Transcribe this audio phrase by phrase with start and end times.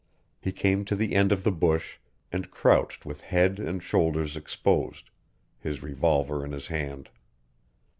[0.39, 1.97] He came to the end of the bush,
[2.31, 5.11] and crouched with head and shoulders exposed,
[5.59, 7.11] his revolver in his hand.